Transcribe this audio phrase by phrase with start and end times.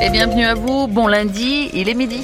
[0.00, 0.86] Et bienvenue à vous.
[0.86, 2.22] Bon lundi, il est midi.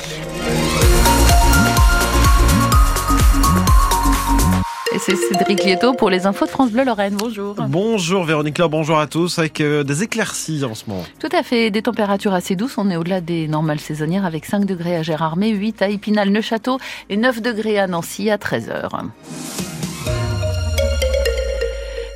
[4.94, 7.16] Et c'est Cédric Lieto pour les infos de France Bleu Lorraine.
[7.18, 7.56] Bonjour.
[7.68, 11.04] Bonjour Véronique Laure, bonjour à tous, avec euh, des éclaircies en ce moment.
[11.18, 12.78] Tout à fait, des températures assez douces.
[12.78, 16.78] On est au-delà des normales saisonnières avec 5 degrés à Gérardmer, 8 à Épinal-Neuchâteau
[17.10, 18.88] et 9 degrés à Nancy à 13h.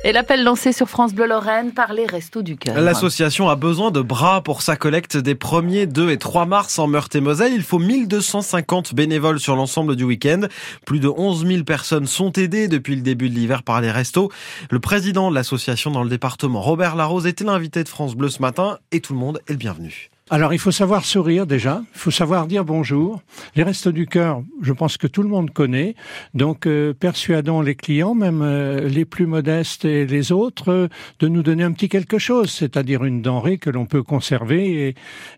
[0.05, 2.79] Et l'appel lancé sur France Bleu Lorraine par les Restos du Cœur.
[2.79, 6.87] L'association a besoin de bras pour sa collecte des 1er, 2 et 3 mars en
[6.87, 7.51] Meurthe-et-Moselle.
[7.53, 10.43] Il faut 1250 bénévoles sur l'ensemble du week-end.
[10.85, 14.31] Plus de 11 000 personnes sont aidées depuis le début de l'hiver par les restos.
[14.71, 18.41] Le président de l'association dans le département, Robert Larose, était l'invité de France Bleu ce
[18.41, 20.09] matin et tout le monde est le bienvenu.
[20.31, 23.23] Alors, il faut savoir sourire déjà, il faut savoir dire bonjour.
[23.55, 25.95] Les restos du cœur, je pense que tout le monde connaît.
[26.35, 30.87] Donc, euh, persuadons les clients, même euh, les plus modestes et les autres, euh,
[31.19, 34.89] de nous donner un petit quelque chose, c'est-à-dire une denrée que l'on peut conserver.
[34.89, 34.95] Et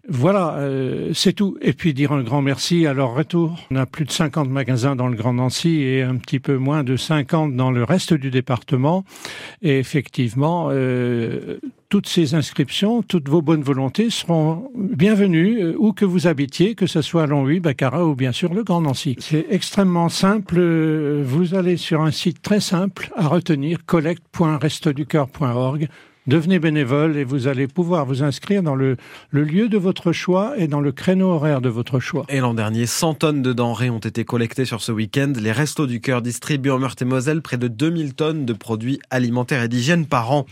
[0.10, 0.60] voilà,
[1.14, 1.58] c'est tout.
[1.62, 3.58] Et puis dire un grand merci à leur retour.
[3.72, 6.84] On a plus de 50 magasins dans le Grand Nancy et un petit peu moins
[6.84, 9.06] de 50 dans le reste du département.
[9.62, 10.70] Et effectivement,
[11.92, 16.88] toutes ces inscriptions, toutes vos bonnes volontés seront bienvenues euh, où que vous habitiez, que
[16.88, 19.18] ce soit à Longwy, Baccarat ou bien sûr le Grand Nancy.
[19.20, 20.56] C'est extrêmement simple.
[20.58, 25.90] Euh, vous allez sur un site très simple à retenir collecte.restoducœur.org
[26.28, 28.96] Devenez bénévole et vous allez pouvoir vous inscrire dans le,
[29.32, 32.26] lieu de votre choix et dans le créneau horaire de votre choix.
[32.30, 35.34] Et l'an dernier, 100 tonnes de denrées ont été collectées sur ce week-end.
[35.42, 39.68] Les Restos du Cœur distribuent en Meurthe-et-Moselle près de 2000 tonnes de produits alimentaires et
[39.68, 40.46] d'hygiène par an.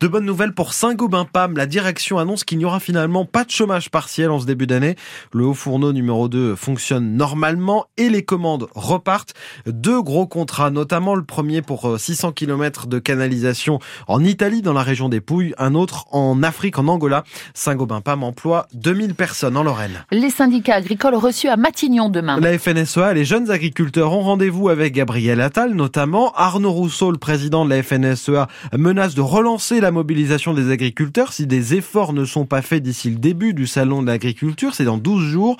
[0.00, 1.54] De bonnes nouvelles pour Saint-Gobain-Pam.
[1.54, 4.96] La direction annonce qu'il n'y aura finalement pas de chômage partiel en ce début d'année.
[5.34, 9.34] Le haut fourneau numéro 2 fonctionne normalement et les commandes repartent.
[9.66, 14.72] Deux gros contrats, notamment le premier pour 600 euh, km de canalisation en Italie dans
[14.72, 17.24] la région des Pouilles, un autre en Afrique, en Angola.
[17.54, 20.04] Saint-Gobain-Pam emploie 2000 personnes en Lorraine.
[20.10, 22.40] Les syndicats agricoles reçus à Matignon demain.
[22.40, 26.32] La FNSEA, les jeunes agriculteurs ont rendez-vous avec Gabriel Attal, notamment.
[26.32, 31.46] Arnaud Rousseau, le président de la FNSEA, menace de relancer la mobilisation des agriculteurs si
[31.46, 34.74] des efforts ne sont pas faits d'ici le début du salon de l'agriculture.
[34.74, 35.56] C'est dans 12 jours.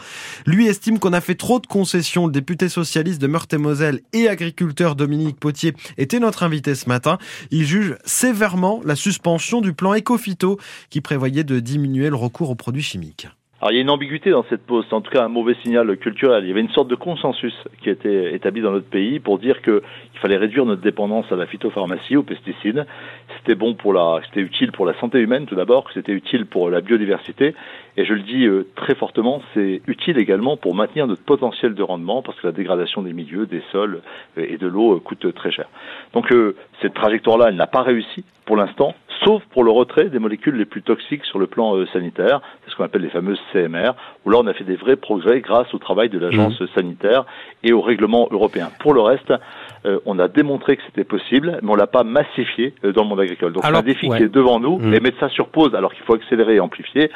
[0.46, 2.26] Lui estime qu'on a fait trop de concessions.
[2.26, 7.18] Le député socialiste de Meurthe-et-Moselle et agriculteur Dominique Potier était notre invité ce matin.
[7.50, 10.58] Il juge sévèrement la suspension du plan Ecofito
[10.90, 13.26] qui prévoyait de diminuer le recours aux produits chimiques.
[13.68, 16.44] Il y a une ambiguïté dans cette pause, en tout cas un mauvais signal culturel.
[16.44, 17.52] Il y avait une sorte de consensus
[17.82, 19.82] qui été établi dans notre pays pour dire qu'il
[20.22, 22.86] fallait réduire notre dépendance à la phytopharmacie, aux pesticides.
[23.36, 26.46] C'était bon pour la, c'était utile pour la santé humaine tout d'abord, que c'était utile
[26.46, 27.54] pour la biodiversité.
[27.98, 31.82] Et je le dis euh, très fortement, c'est utile également pour maintenir notre potentiel de
[31.82, 34.00] rendement parce que la dégradation des milieux, des sols
[34.38, 35.66] euh, et de l'eau euh, coûte très cher.
[36.14, 36.32] Donc
[36.80, 40.64] cette trajectoire-là, elle n'a pas réussi pour l'instant sauf pour le retrait des molécules les
[40.64, 43.92] plus toxiques sur le plan euh, sanitaire, c'est ce qu'on appelle les fameuses CMR,
[44.24, 46.66] où là on a fait des vrais progrès grâce au travail de l'agence mmh.
[46.74, 47.24] sanitaire
[47.62, 48.70] et au règlement européen.
[48.80, 49.32] Pour le reste,
[49.86, 53.08] euh, on a démontré que c'était possible, mais on l'a pas massifié euh, dans le
[53.08, 53.52] monde agricole.
[53.52, 54.94] Donc c'est un défi qui est devant nous, mmh.
[54.94, 57.10] et mettre ça sur pause alors qu'il faut accélérer et amplifier,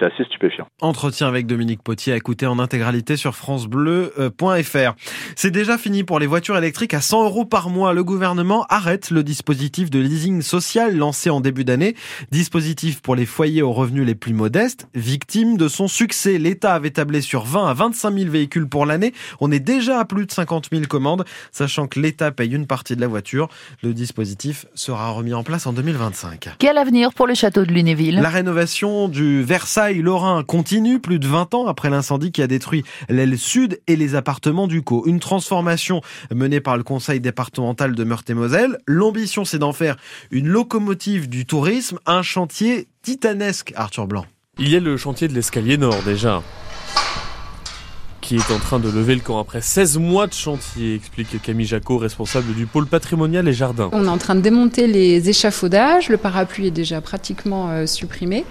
[0.00, 0.66] c'est assez stupéfiant.
[0.80, 4.94] Entretien avec Dominique Potier à écouter en intégralité sur francebleu.fr.
[5.36, 7.92] C'est déjà fini pour les voitures électriques à 100 euros par mois.
[7.92, 11.94] Le gouvernement arrête le dispositif de leasing social lancé en début d'année.
[12.30, 14.88] Dispositif pour les foyers aux revenus les plus modestes.
[14.94, 19.12] Victime de son succès, l'État avait tablé sur 20 à 25 000 véhicules pour l'année.
[19.40, 22.96] On est déjà à plus de 50 000 commandes, sachant que l'État paye une partie
[22.96, 23.48] de la voiture.
[23.82, 26.50] Le dispositif sera remis en place en 2025.
[26.58, 28.20] Quel avenir pour le château de Lunéville?
[28.20, 32.84] La rénovation du Versailles Lorrain continue plus de 20 ans après l'incendie qui a détruit
[33.08, 35.04] l'aile sud et les appartements du Co.
[35.06, 36.00] Une transformation
[36.32, 38.78] menée par le conseil départemental de Meurthe-et-Moselle.
[38.86, 39.96] L'ambition, c'est d'en faire
[40.30, 44.26] une locomotive du tourisme, un chantier titanesque, Arthur Blanc.
[44.58, 46.42] Il y a le chantier de l'escalier nord déjà
[48.20, 51.66] qui est en train de lever le camp après 16 mois de chantier, explique Camille
[51.66, 53.88] Jacot, responsable du pôle patrimonial et jardin.
[53.92, 58.44] On est en train de démonter les échafaudages, le parapluie est déjà pratiquement euh, supprimé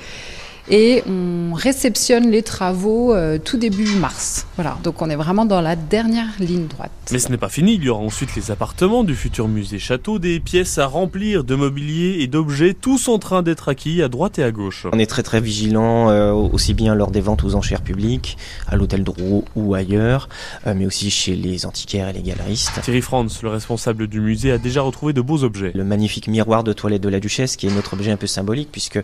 [0.69, 4.45] et on réceptionne les travaux euh, tout début mars.
[4.55, 6.91] Voilà, donc on est vraiment dans la dernière ligne droite.
[7.11, 10.19] Mais ce n'est pas fini, il y aura ensuite les appartements du futur musée château,
[10.19, 14.37] des pièces à remplir de mobilier et d'objets, tous en train d'être acquis à droite
[14.37, 14.85] et à gauche.
[14.91, 18.37] On est très très vigilant euh, aussi bien lors des ventes aux enchères publiques,
[18.67, 20.29] à l'hôtel Drouot ou ailleurs,
[20.67, 22.79] euh, mais aussi chez les antiquaires et les galeristes.
[22.83, 25.71] Thierry Franz, le responsable du musée, a déjà retrouvé de beaux objets.
[25.73, 28.69] Le magnifique miroir de toilette de la Duchesse, qui est notre objet un peu symbolique,
[28.71, 28.99] puisque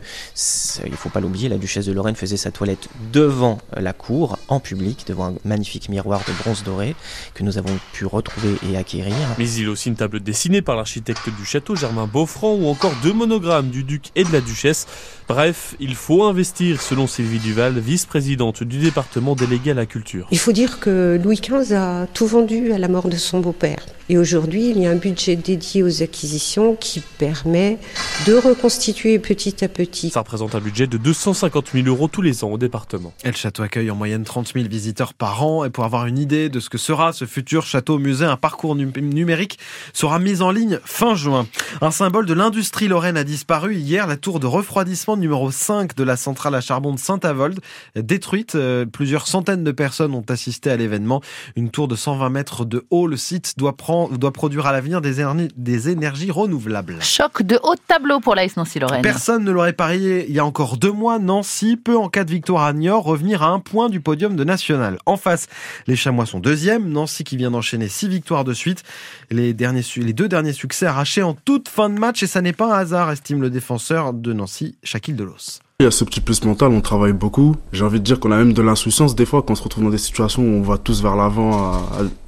[0.85, 4.59] il faut pas l'oublier, la duchesse de Lorraine faisait sa toilette devant la cour, en
[4.59, 6.95] public, devant un magnifique miroir de bronze doré
[7.33, 9.15] que nous avons pu retrouver et acquérir.
[9.37, 12.67] Mais il y a aussi une table dessinée par l'architecte du château, Germain Beaufranc, ou
[12.67, 14.85] encore deux monogrammes du duc et de la duchesse.
[15.29, 20.27] Bref, il faut investir, selon Sylvie Duval, vice-présidente du département délégué à la culture.
[20.31, 23.85] Il faut dire que Louis XV a tout vendu à la mort de son beau-père.
[24.07, 27.79] Et aujourd'hui, il y a un budget dédié aux acquisitions qui permet
[28.27, 30.11] de reconstituer petit à petit.
[30.11, 33.13] Ça représente un budget de 250 000 euros tous les ans au département.
[33.23, 35.65] Et le château accueille en moyenne 30 000 visiteurs par an.
[35.65, 39.59] Et pour avoir une idée de ce que sera ce futur château-musée, un parcours numérique
[39.93, 41.47] sera mis en ligne fin juin.
[41.81, 44.07] Un symbole de l'industrie lorraine a disparu hier.
[44.07, 47.59] La tour de refroidissement numéro 5 de la centrale à charbon de Saint-Avold,
[47.95, 48.55] détruite.
[48.55, 51.21] Euh, plusieurs centaines de personnes ont assisté à l'événement.
[51.55, 53.07] Une tour de 120 mètres de haut.
[53.07, 55.15] Le site doit prendre doit produire à l'avenir des,
[55.55, 56.97] des, énergies renouvelables.
[57.01, 59.01] Choc de haut tableau pour l'AS Nancy-Lorraine.
[59.01, 61.19] Personne ne l'aurait parié il y a encore deux mois.
[61.25, 64.43] Nancy peut, en cas de victoire à Niort, revenir à un point du podium de
[64.43, 64.97] National.
[65.05, 65.47] En face,
[65.87, 66.89] les Chamois sont deuxième.
[66.89, 68.83] Nancy qui vient d'enchaîner six victoires de suite.
[69.31, 72.53] Les, derniers, les deux derniers succès arrachés en toute fin de match et ça n'est
[72.53, 75.59] pas un hasard, estime le défenseur de Nancy, Shaquille Delos.
[75.81, 77.57] Il y a ce petit plus mental, on travaille beaucoup.
[77.73, 79.83] J'ai envie de dire qu'on a même de l'insouciance des fois quand on se retrouve
[79.83, 81.73] dans des situations où on va tous vers l'avant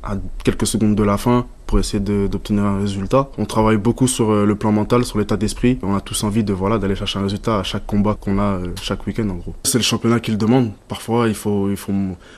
[0.03, 3.29] à, quelques secondes de la fin pour essayer d'obtenir un résultat.
[3.37, 5.77] On travaille beaucoup sur euh, le plan mental, sur l'état d'esprit.
[5.83, 8.43] On a tous envie de voilà d'aller chercher un résultat à chaque combat qu'on a
[8.43, 9.53] euh, chaque week-end en gros.
[9.65, 10.71] C'est le championnat qui le demande.
[10.87, 11.93] Parfois il faut il faut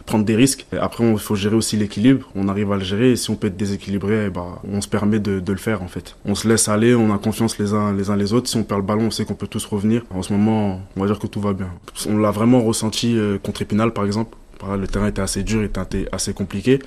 [0.05, 0.65] prendre des risques.
[0.81, 2.27] Après il faut gérer aussi l'équilibre.
[2.35, 5.39] On arrive à le gérer si on peut être déséquilibré, ben, on se permet de,
[5.39, 6.15] de, le faire en fait.
[6.25, 8.49] On se laisse aller, on a confiance les uns les uns les autres.
[8.49, 10.03] Si on perd le ballon, on sait qu'on peut tous revenir.
[10.09, 11.69] En ce moment, on va dire que tout va bien.
[12.09, 14.35] On l'a vraiment ressenti euh, contre Épinal par exemple.
[14.77, 16.79] Le terrain était assez dur, était assez compliqué.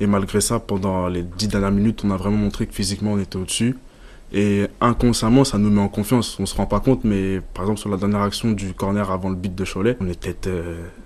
[0.00, 3.18] Et malgré ça, pendant les dix dernières minutes, on a vraiment montré que physiquement on
[3.18, 3.76] était au-dessus.
[4.32, 6.38] Et inconsciemment, ça nous met en confiance.
[6.38, 9.30] On se rend pas compte, mais par exemple, sur la dernière action du corner avant
[9.30, 10.36] le but de Cholet, on était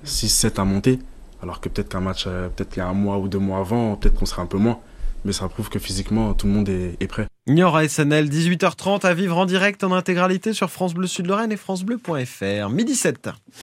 [0.04, 0.98] 6-7 euh, à monter.
[1.42, 3.60] Alors que peut-être qu'un match, euh, peut-être qu'il y a un mois ou deux mois
[3.60, 4.78] avant, peut-être qu'on serait un peu moins.
[5.24, 7.28] Mais ça prouve que physiquement, tout le monde est, prêt.
[7.46, 11.52] Niort à SNL, 18h30 à vivre en direct en intégralité sur France Bleu Sud Lorraine
[11.52, 12.70] et FranceBleu.fr.
[12.70, 13.28] Midi 7.